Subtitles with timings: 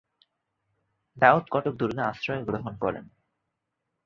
[1.17, 3.05] দাউদ কটক দুর্গে আশ্রয় গ্রহণ করেন।